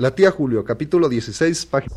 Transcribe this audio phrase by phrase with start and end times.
[0.00, 1.94] La tía Julio, capítulo 16, página.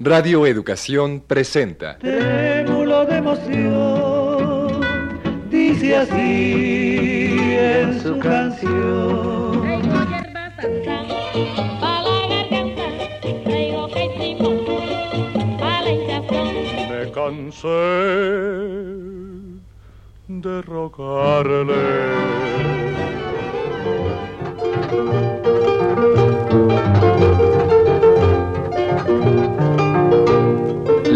[0.00, 1.98] Radio Educación presenta.
[1.98, 4.80] Trémulo de emoción,
[5.48, 9.62] dice así en su canción.
[16.90, 17.68] Me cansé
[20.26, 22.27] de rogarle.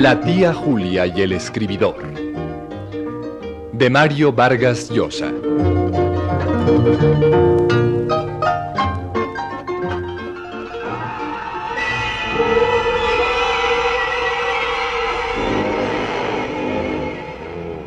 [0.02, 2.02] La tía Julia y el escribidor.
[3.72, 5.30] De Mario Vargas Llosa.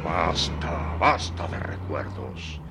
[0.02, 2.62] Basta, basta de recuerdos.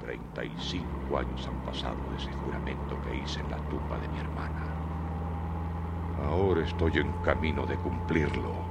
[0.00, 4.81] 35 años han pasado de ese juramento que hice en la tumba de mi hermana.
[6.22, 8.68] Ahora estoy en camino de cumplirlo.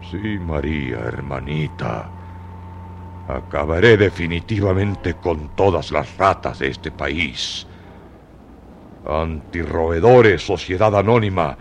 [0.00, 2.12] Sí, María, hermanita.
[3.26, 7.66] Acabaré definitivamente con todas las ratas de este país.
[9.04, 11.58] Antirroedores, Sociedad Anónima,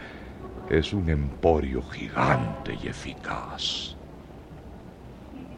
[0.68, 3.98] es un emporio gigante y eficaz.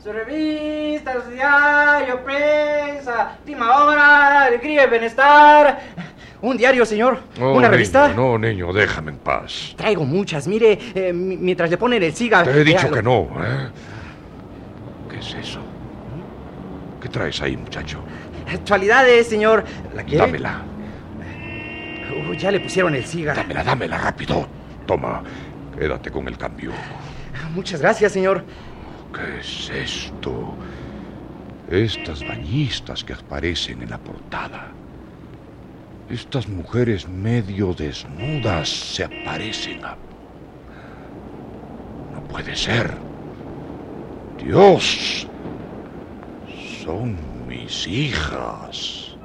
[0.02, 5.80] Su revista, su diario, prensa, última hora, alegría y bienestar.
[6.42, 7.20] Un diario, señor.
[7.38, 8.08] No, Una niño, revista.
[8.14, 9.74] no, niño, déjame en paz.
[9.78, 12.52] Traigo muchas, mire, eh, mi- mientras le ponen el cigarro.
[12.52, 13.70] Te he dicho que no, ¿eh?
[15.10, 15.60] ¿Qué es eso?
[17.00, 18.00] ¿Qué traes ahí, muchacho?
[18.52, 19.64] Actualidades, señor.
[19.96, 20.26] ¿La quiere?
[20.26, 20.62] Dámela,
[22.12, 23.42] Uh, ya le pusieron el cigarro.
[23.42, 24.46] dámela, dámela, rápido.
[24.86, 25.24] Toma,
[25.80, 26.72] quédate con el cambio.
[27.56, 28.44] Muchas gracias, señor.
[29.14, 30.54] ¿Qué es esto?
[31.70, 34.72] Estas bañistas que aparecen en la portada.
[36.12, 39.96] Estas mujeres medio desnudas se aparecen a...
[42.14, 42.98] No puede ser.
[44.38, 45.26] Dios.
[46.84, 47.16] Son
[47.48, 49.16] mis hijas.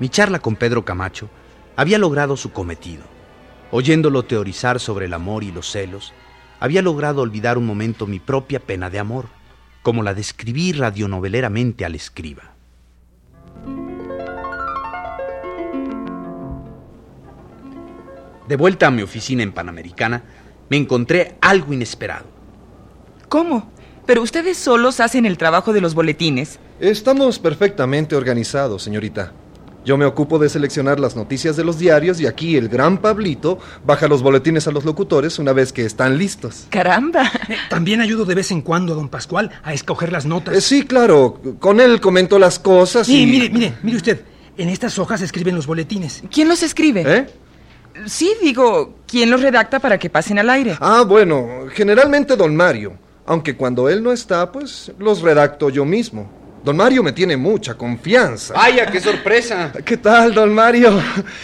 [0.00, 1.30] Mi charla con Pedro Camacho
[1.76, 3.04] había logrado su cometido.
[3.70, 6.12] Oyéndolo teorizar sobre el amor y los celos,
[6.58, 9.26] había logrado olvidar un momento mi propia pena de amor,
[9.82, 12.54] como la describí radionoveleramente al escriba.
[18.48, 20.24] De vuelta a mi oficina en Panamericana,
[20.68, 22.26] me encontré algo inesperado.
[23.28, 23.70] ¿Cómo?
[24.06, 26.58] Pero ustedes solos hacen el trabajo de los boletines.
[26.80, 29.32] Estamos perfectamente organizados, señorita.
[29.84, 33.58] Yo me ocupo de seleccionar las noticias de los diarios y aquí el gran Pablito
[33.84, 36.66] baja los boletines a los locutores una vez que están listos.
[36.68, 37.30] Caramba.
[37.70, 40.54] También ayudo de vez en cuando a don Pascual a escoger las notas.
[40.54, 43.26] Eh, sí, claro, con él comento las cosas Sí, y...
[43.26, 44.20] mire, mire, mire usted.
[44.58, 46.22] En estas hojas se escriben los boletines.
[46.30, 47.04] ¿Quién los escribe?
[47.06, 47.26] ¿Eh?
[48.06, 50.76] Sí, digo, ¿quién los redacta para que pasen al aire?
[50.80, 52.92] Ah, bueno, generalmente don Mario.
[53.26, 56.30] Aunque cuando él no está, pues los redacto yo mismo.
[56.62, 58.52] Don Mario me tiene mucha confianza.
[58.52, 59.72] ¡Vaya, qué sorpresa!
[59.84, 61.02] ¿Qué tal, don Mario?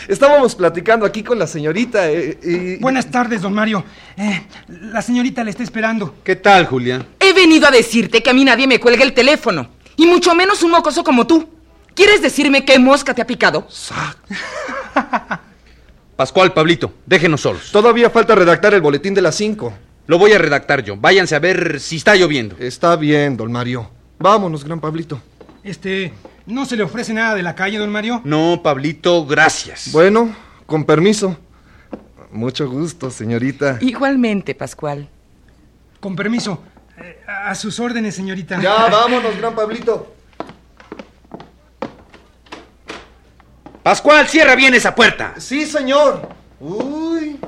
[0.09, 2.77] Estábamos platicando aquí con la señorita eh, y...
[2.77, 3.83] Buenas tardes, don Mario.
[4.17, 6.17] Eh, la señorita le está esperando.
[6.23, 7.07] ¿Qué tal, Julia?
[7.19, 9.71] He venido a decirte que a mí nadie me cuelga el teléfono.
[9.97, 11.49] Y mucho menos un mocoso como tú.
[11.95, 13.67] ¿Quieres decirme qué mosca te ha picado?
[16.17, 17.73] Pascual, Pablito, déjenos solos.
[17.73, 19.73] Todavía falta redactar el boletín de las 5.
[20.07, 20.97] Lo voy a redactar yo.
[20.99, 22.57] Váyanse a ver si está lloviendo.
[22.59, 23.96] Está bien, don Mario.
[24.19, 25.21] Vámonos, gran Pablito.
[25.63, 26.13] Este,
[26.47, 28.21] ¿no se le ofrece nada de la calle, don Mario?
[28.25, 29.91] No, Pablito, gracias.
[29.93, 30.35] Bueno,
[30.65, 31.37] con permiso.
[32.31, 33.79] Mucho gusto, señorita.
[33.81, 35.09] Igualmente, Pascual.
[36.01, 36.63] Con permiso.
[36.99, 38.61] Eh, a sus órdenes, señorita.
[38.61, 40.15] Ya, vámonos, gran Pablito.
[43.83, 45.35] Pascual, cierra bien esa puerta.
[45.39, 46.29] Sí, señor.
[46.59, 47.39] Uy.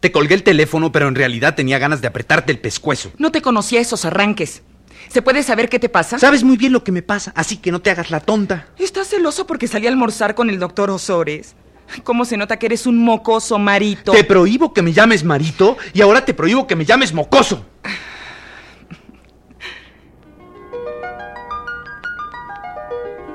[0.00, 3.12] Te colgué el teléfono, pero en realidad tenía ganas de apretarte el pescuezo.
[3.18, 4.62] No te conocía esos arranques.
[5.08, 6.18] ¿Se puede saber qué te pasa?
[6.18, 8.68] Sabes muy bien lo que me pasa, así que no te hagas la tonta.
[8.78, 11.54] Estás celoso porque salí a almorzar con el doctor Osores.
[12.02, 14.12] ¿Cómo se nota que eres un mocoso marito?
[14.12, 17.64] Te prohíbo que me llames marito y ahora te prohíbo que me llames mocoso.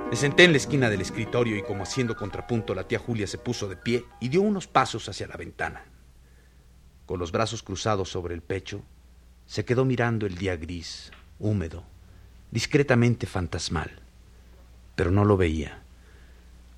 [0.09, 3.37] Me senté en la esquina del escritorio y como haciendo contrapunto la tía Julia se
[3.37, 5.85] puso de pie y dio unos pasos hacia la ventana.
[7.11, 8.83] Con los brazos cruzados sobre el pecho,
[9.45, 11.83] se quedó mirando el día gris, húmedo,
[12.51, 13.91] discretamente fantasmal,
[14.95, 15.81] pero no lo veía.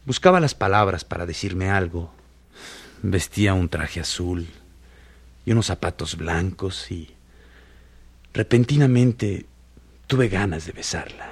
[0.08, 2.12] Buscaba las palabras para decirme algo.
[3.04, 4.48] Vestía un traje azul,
[5.46, 7.14] y unos zapatos blancos y
[8.34, 9.46] repentinamente
[10.08, 11.30] tuve ganas de besarla.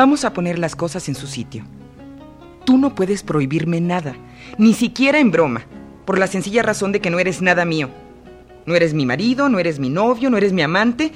[0.00, 1.62] Vamos a poner las cosas en su sitio.
[2.64, 4.16] Tú no puedes prohibirme nada,
[4.56, 5.66] ni siquiera en broma,
[6.06, 7.90] por la sencilla razón de que no eres nada mío.
[8.64, 11.12] No eres mi marido, no eres mi novio, no eres mi amante.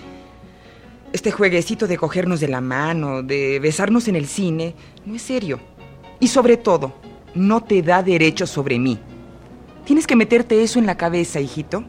[1.14, 4.74] Este jueguecito de cogernos de la mano, de besarnos en el cine,
[5.06, 5.60] no es serio.
[6.20, 6.92] Y sobre todo,
[7.34, 8.98] no te da derecho sobre mí.
[9.86, 11.84] Tienes que meterte eso en la cabeza, hijito.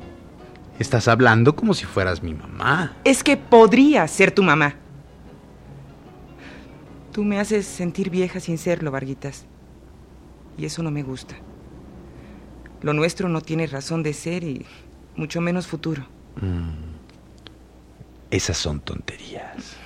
[0.79, 2.95] Estás hablando como si fueras mi mamá.
[3.03, 4.75] Es que podría ser tu mamá.
[7.15, 9.45] Tú me haces sentir vieja sin serlo, Varguitas.
[10.57, 11.33] Y eso no me gusta.
[12.81, 14.65] Lo nuestro no tiene razón de ser y
[15.15, 16.05] mucho menos futuro.
[18.29, 19.77] Esas son tonterías.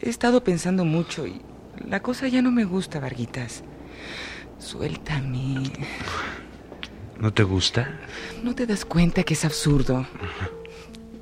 [0.00, 1.42] He estado pensando mucho y
[1.88, 3.64] la cosa ya no me gusta, Varguitas.
[4.60, 5.72] Suéltame.
[7.18, 7.98] ¿No te gusta?
[8.44, 10.06] ¿No te das cuenta que es absurdo?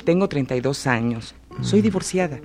[0.05, 1.35] Tengo 32 años.
[1.63, 2.39] Soy divorciada.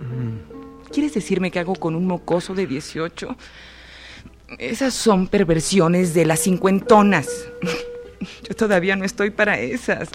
[0.94, 3.36] ¿Quieres decirme qué hago con un mocoso de 18?
[4.60, 7.48] Esas son perversiones de las cincuentonas.
[8.48, 10.10] Yo todavía no estoy para esas.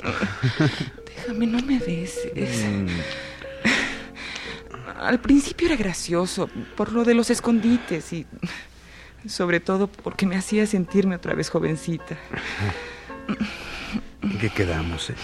[1.04, 2.64] Déjame, no me beses.
[5.00, 8.26] Al principio era gracioso por lo de los escondites y
[9.26, 12.16] sobre todo porque me hacía sentirme otra vez jovencita.
[14.22, 15.14] ¿En qué quedamos, eh?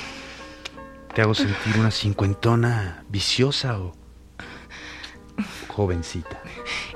[1.15, 4.04] ¿Te hago sentir una cincuentona viciosa o
[5.75, 6.41] jovencita?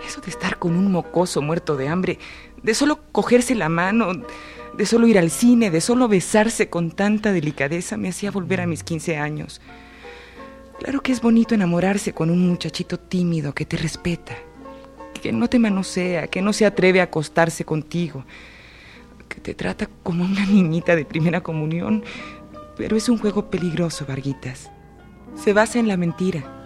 [0.06, 2.18] Eso de estar con un mocoso muerto de hambre,
[2.62, 4.12] de solo cogerse la mano,
[4.76, 8.66] de solo ir al cine, de solo besarse con tanta delicadeza, me hacía volver a
[8.66, 9.60] mis 15 años.
[10.78, 14.36] Claro que es bonito enamorarse con un muchachito tímido que te respeta,
[15.20, 18.24] que no te manosea, que no se atreve a acostarse contigo,
[19.28, 22.04] que te trata como una niñita de primera comunión,
[22.76, 24.70] pero es un juego peligroso, Varguitas.
[25.34, 26.57] Se basa en la mentira.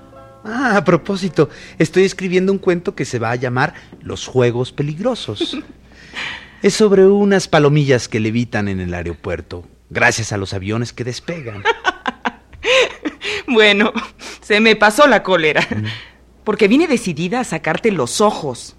[0.44, 1.48] Ah, a propósito,
[1.78, 5.58] estoy escribiendo un cuento que se va a llamar Los Juegos Peligrosos.
[6.62, 11.62] es sobre unas palomillas que levitan en el aeropuerto, gracias a los aviones que despegan.
[13.46, 13.92] Bueno,
[14.40, 15.66] se me pasó la cólera,
[16.42, 18.76] porque vine decidida a sacarte los ojos.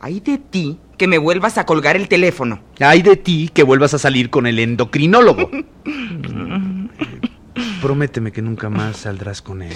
[0.00, 2.60] Hay de ti que me vuelvas a colgar el teléfono.
[2.78, 5.50] Hay de ti que vuelvas a salir con el endocrinólogo.
[7.80, 9.74] Prométeme que nunca más saldrás con él.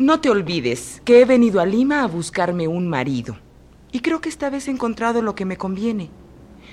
[0.00, 3.36] No te olvides que he venido a Lima a buscarme un marido.
[3.92, 6.08] Y creo que esta vez he encontrado lo que me conviene.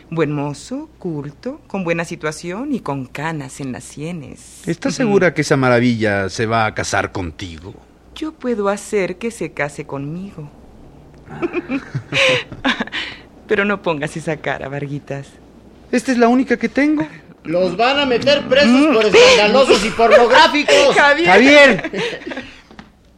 [0.09, 4.65] Buen mozo, culto, con buena situación y con canas en las sienes.
[4.65, 7.73] ¿Estás segura que esa maravilla se va a casar contigo?
[8.15, 10.49] Yo puedo hacer que se case conmigo.
[13.49, 15.27] Pero no pongas esa cara, Varguitas.
[15.91, 17.05] Esta es la única que tengo.
[17.43, 20.95] Los van a meter presos por escandalosos y pornográficos.
[20.95, 21.27] Javier.
[21.27, 22.47] Javier.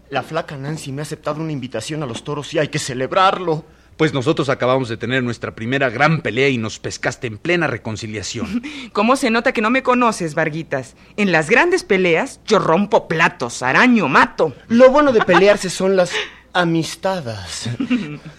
[0.09, 3.63] La flaca Nancy me ha aceptado una invitación a los toros y hay que celebrarlo.
[3.95, 8.63] Pues nosotros acabamos de tener nuestra primera gran pelea y nos pescaste en plena reconciliación.
[8.93, 10.95] ¿Cómo se nota que no me conoces, Varguitas?
[11.17, 14.55] En las grandes peleas yo rompo platos, araño, mato.
[14.69, 16.11] Lo bueno de pelearse son las
[16.53, 17.69] amistades.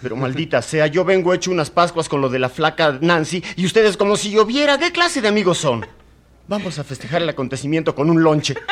[0.01, 3.65] Pero maldita sea, yo vengo hecho unas pascuas con lo de la flaca Nancy y
[3.65, 4.77] ustedes como si lloviera.
[4.77, 5.85] ¿Qué clase de amigos son?
[6.47, 8.55] Vamos a festejar el acontecimiento con un lonche.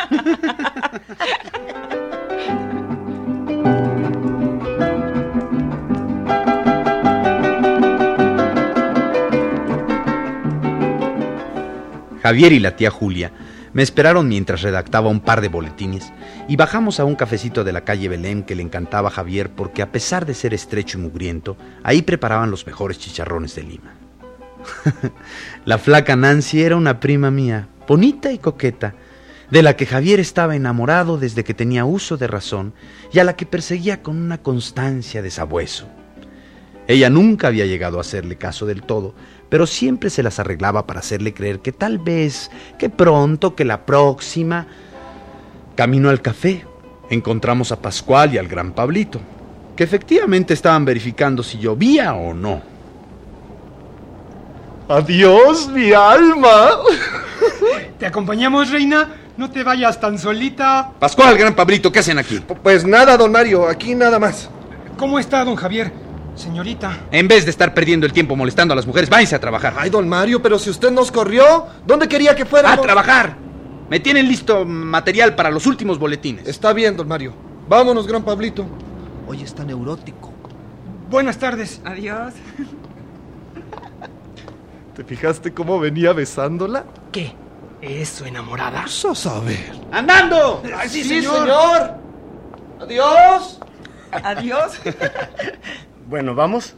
[12.29, 13.31] Javier y la tía Julia
[13.73, 16.13] me esperaron mientras redactaba un par de boletines
[16.47, 19.81] y bajamos a un cafecito de la calle Belén que le encantaba a Javier porque
[19.81, 23.95] a pesar de ser estrecho y mugriento, ahí preparaban los mejores chicharrones de Lima.
[25.65, 28.93] la flaca Nancy era una prima mía, bonita y coqueta,
[29.49, 32.75] de la que Javier estaba enamorado desde que tenía uso de razón
[33.11, 35.87] y a la que perseguía con una constancia de sabueso.
[36.89, 39.13] Ella nunca había llegado a hacerle caso del todo,
[39.49, 43.85] pero siempre se las arreglaba para hacerle creer que tal vez, que pronto, que la
[43.85, 44.67] próxima.
[45.75, 46.65] Camino al café,
[47.09, 49.19] encontramos a Pascual y al gran Pablito,
[49.75, 52.61] que efectivamente estaban verificando si llovía o no.
[54.87, 56.69] ¡Adiós, mi alma!
[57.97, 59.07] ¿Te acompañamos, reina?
[59.37, 60.91] No te vayas tan solita.
[60.99, 62.41] Pascual, gran Pablito, ¿qué hacen aquí?
[62.61, 64.49] Pues nada, don Mario, aquí nada más.
[64.97, 66.08] ¿Cómo está, don Javier?
[66.39, 67.01] Señorita.
[67.11, 69.73] En vez de estar perdiendo el tiempo molestando a las mujeres, váyanse a trabajar.
[69.77, 72.79] Ay, don Mario, pero si usted nos corrió, ¿dónde quería que fuéramos?
[72.79, 73.35] ¡A trabajar!
[73.89, 76.47] Me tienen listo material para los últimos boletines.
[76.47, 77.33] Está bien, don Mario.
[77.67, 78.65] Vámonos, gran Pablito.
[79.27, 80.31] Hoy está neurótico.
[81.09, 81.81] Buenas tardes.
[81.83, 82.33] Adiós.
[84.95, 86.85] ¿Te fijaste cómo venía besándola?
[87.11, 87.33] ¿Qué?
[87.81, 88.87] ¿Es su enamorada?
[88.87, 89.73] Sos a ver.
[89.91, 90.63] ¡Andando!
[90.87, 91.95] sí, señor!
[92.79, 93.59] ¡Adiós!
[94.11, 94.79] Adiós.
[96.09, 96.73] Bueno, ¿vamos?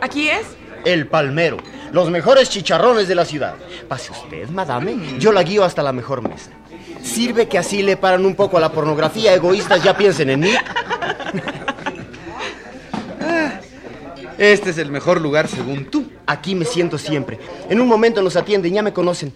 [0.00, 0.56] ¿Aquí es?
[0.84, 1.58] El Palmero.
[1.92, 3.54] Los mejores chicharrones de la ciudad.
[3.86, 5.16] Pase usted, madame.
[5.20, 6.50] Yo la guío hasta la mejor mesa.
[7.00, 9.32] Sirve que así le paran un poco a la pornografía.
[9.32, 10.50] Egoístas ya piensen en mí.
[14.38, 16.10] Este es el mejor lugar según tú.
[16.26, 17.38] Aquí me siento siempre.
[17.68, 19.32] En un momento nos atienden, ya me conocen.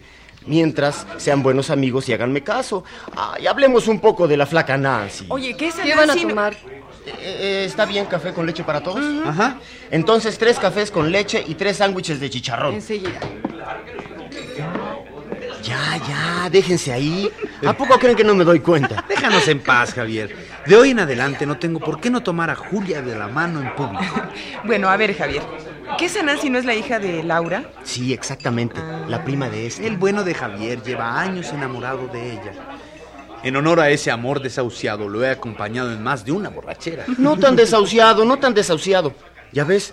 [0.47, 2.85] Mientras sean buenos amigos y háganme caso.
[3.17, 5.27] Ah, y hablemos un poco de la flaca Nancy.
[5.29, 6.55] Oye, ¿qué es ¿Qué van a tomar?
[7.07, 9.05] Eh, eh, ¿Está bien café con leche para todos?
[9.27, 9.59] Ajá.
[9.91, 12.75] Entonces, tres cafés con leche y tres sándwiches de chicharrón.
[12.75, 13.21] Enseguida.
[15.63, 17.31] Ya, ya, déjense ahí.
[17.67, 19.03] ¿A poco creen que no me doy cuenta?
[19.09, 20.37] Déjanos en paz, Javier.
[20.67, 23.61] De hoy en adelante no tengo por qué no tomar a Julia de la mano
[23.61, 24.05] en público.
[24.65, 25.43] Bueno, a ver, Javier.
[25.99, 27.65] ¿Qué esa Nancy no es la hija de Laura?
[27.83, 28.81] Sí, exactamente.
[29.09, 29.87] La prima de este.
[29.87, 32.53] El bueno de Javier lleva años enamorado de ella.
[33.43, 37.05] En honor a ese amor desahuciado, lo he acompañado en más de una borrachera.
[37.19, 39.13] No tan desahuciado, no tan desahuciado.
[39.53, 39.93] Ya ves,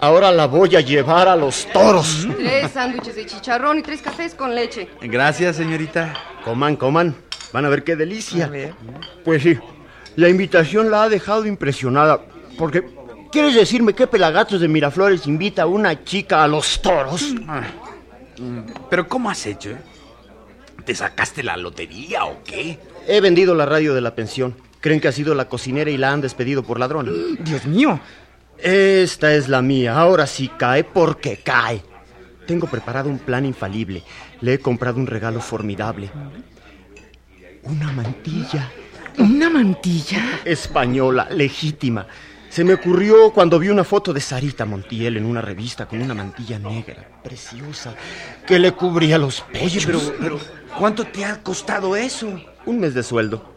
[0.00, 2.28] ahora la voy a llevar a los toros.
[2.36, 4.88] Tres sándwiches de chicharrón y tres cafés con leche.
[5.00, 6.14] Gracias, señorita.
[6.44, 7.16] Coman, coman.
[7.52, 8.46] Van a ver qué delicia.
[8.46, 8.74] A ver.
[9.24, 9.58] Pues sí,
[10.14, 12.20] la invitación la ha dejado impresionada.
[12.56, 12.84] Porque,
[13.32, 17.34] ¿quieres decirme qué pelagatos de Miraflores invita a una chica a los toros?
[18.90, 19.70] Pero ¿cómo has hecho?
[19.70, 19.76] eh?
[20.84, 22.78] ¿Te sacaste la lotería o qué?
[23.06, 24.54] He vendido la radio de la pensión.
[24.80, 27.12] Creen que ha sido la cocinera y la han despedido por ladrona.
[27.40, 28.00] Dios mío.
[28.58, 29.96] Esta es la mía.
[29.96, 31.82] Ahora sí cae porque cae.
[32.46, 34.02] Tengo preparado un plan infalible.
[34.40, 36.10] Le he comprado un regalo formidable.
[37.62, 38.68] Una mantilla.
[39.18, 40.40] ¿Una mantilla?
[40.44, 42.06] Española, legítima.
[42.52, 46.12] Se me ocurrió cuando vi una foto de Sarita Montiel en una revista con una
[46.12, 47.94] mantilla negra, preciosa,
[48.46, 49.86] que le cubría los pechos.
[49.86, 50.40] Oye, pero, pero
[50.78, 52.38] ¿cuánto te ha costado eso?
[52.66, 53.54] Un mes de sueldo.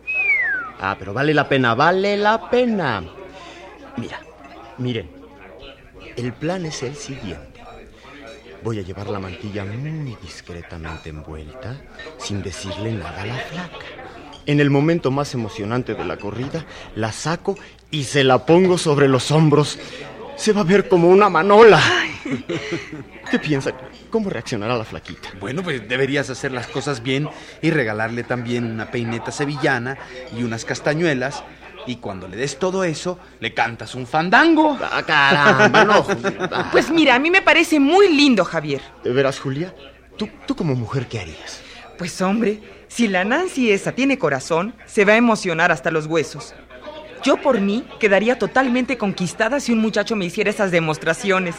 [0.79, 3.03] Ah, pero vale la pena, vale la pena.
[3.97, 4.21] Mira,
[4.77, 5.11] miren.
[6.15, 7.61] El plan es el siguiente.
[8.63, 11.75] Voy a llevar la mantilla muy discretamente envuelta,
[12.17, 14.04] sin decirle nada a la flaca.
[14.45, 17.57] En el momento más emocionante de la corrida, la saco
[17.89, 19.79] y se la pongo sobre los hombros.
[20.35, 21.81] Se va a ver como una manola.
[23.31, 23.73] ¿Qué piensan?
[24.09, 25.29] ¿Cómo reaccionará la flaquita?
[25.39, 27.27] Bueno, pues deberías hacer las cosas bien
[27.61, 29.97] y regalarle también una peineta sevillana
[30.37, 31.43] y unas castañuelas.
[31.87, 34.77] Y cuando le des todo eso, le cantas un fandango.
[34.81, 35.83] ¡Ah, caramba!
[35.85, 36.05] No,
[36.71, 38.81] Pues mira, a mí me parece muy lindo, Javier.
[39.03, 39.73] ¿De veras, Julia?
[40.17, 41.61] ¿Tú, tú como mujer, ¿qué harías?
[41.97, 46.53] Pues hombre, si la Nancy esa tiene corazón, se va a emocionar hasta los huesos.
[47.23, 51.55] Yo por mí quedaría totalmente conquistada si un muchacho me hiciera esas demostraciones.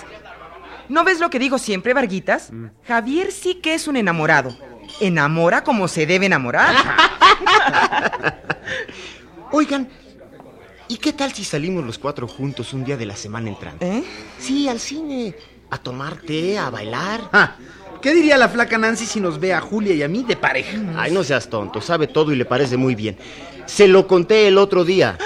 [0.89, 2.51] ¿No ves lo que digo siempre, Varguitas?
[2.87, 4.57] Javier sí que es un enamorado.
[5.01, 6.75] Enamora como se debe enamorar.
[9.51, 9.89] Oigan,
[10.87, 13.99] ¿y qué tal si salimos los cuatro juntos un día de la semana entrante?
[13.99, 14.05] ¿Eh?
[14.39, 15.35] Sí, al cine.
[15.71, 17.29] A tomar té, a bailar.
[17.33, 17.57] Ah,
[18.07, 20.79] ¿Qué diría la flaca Nancy si nos ve a Julia y a mí de pareja?
[20.95, 23.17] Ay, no seas tonto, sabe todo y le parece muy bien.
[23.65, 25.19] Se lo conté el otro día.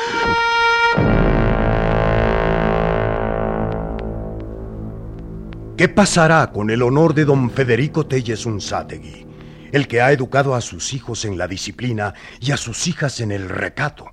[5.76, 9.26] ¿Qué pasará con el honor de don Federico Telles Unzátegui,
[9.72, 13.30] el que ha educado a sus hijos en la disciplina y a sus hijas en
[13.30, 14.06] el recato?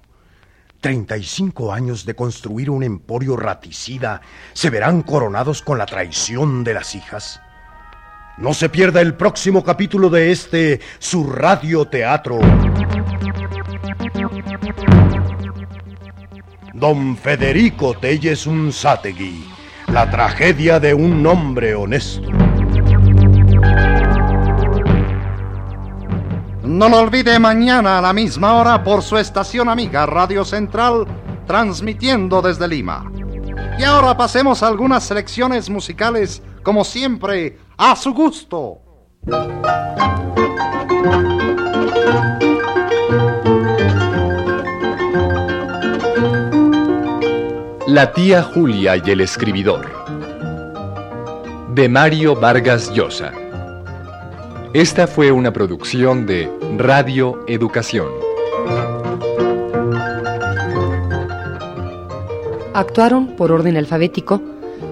[0.82, 4.20] 35 años de construir un emporio raticida
[4.52, 7.40] se verán coronados con la traición de las hijas.
[8.38, 12.40] No se pierda el próximo capítulo de este su radioteatro.
[16.76, 19.44] Don Federico Telles Unzátegui,
[19.88, 22.30] la tragedia de un hombre honesto.
[26.64, 31.08] No lo olvide mañana a la misma hora por su estación amiga Radio Central,
[31.48, 33.12] transmitiendo desde Lima.
[33.80, 38.80] Y ahora pasemos a algunas selecciones musicales, como siempre, a su gusto.
[47.88, 49.88] La tía Julia y el escribidor.
[51.74, 53.32] De Mario Vargas Llosa.
[54.74, 58.08] Esta fue una producción de Radio Educación.
[62.74, 64.42] Actuaron por orden alfabético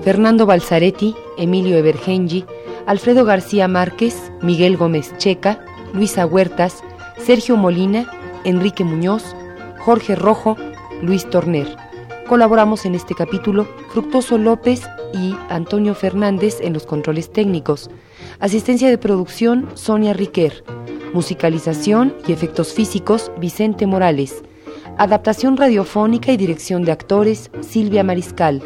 [0.03, 2.45] Fernando Balzaretti, Emilio Evergengi,
[2.85, 5.59] Alfredo García Márquez, Miguel Gómez Checa,
[5.93, 6.83] Luisa Huertas,
[7.17, 8.07] Sergio Molina,
[8.43, 9.35] Enrique Muñoz,
[9.79, 10.55] Jorge Rojo,
[11.01, 11.67] Luis Torner.
[12.27, 17.89] Colaboramos en este capítulo Fructoso López y Antonio Fernández en los controles técnicos.
[18.39, 20.63] Asistencia de producción Sonia Riquer.
[21.13, 24.43] Musicalización y efectos físicos Vicente Morales.
[24.97, 28.61] Adaptación radiofónica y dirección de actores Silvia Mariscal.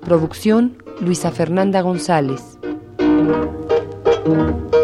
[0.00, 2.59] Producción Luisa Fernanda González.
[3.20, 4.79] Música